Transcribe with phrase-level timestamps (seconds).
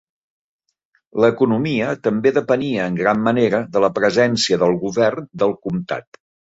[1.25, 6.25] L'economia també depenia en gran manera de la presència del govern del comtat.